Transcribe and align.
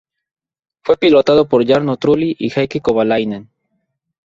Fue 0.81 0.97
pilotado 0.97 1.47
por 1.47 1.63
Jarno 1.63 1.95
Trulli 1.95 2.35
y 2.39 2.49
Heikki 2.49 2.79
Kovalainen. 2.79 3.51